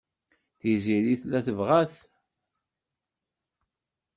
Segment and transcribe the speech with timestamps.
[0.59, 1.95] Tiziri tella tebɣa-t.